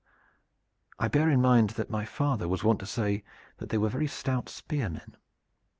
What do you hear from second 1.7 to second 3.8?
that my father was wont to say that they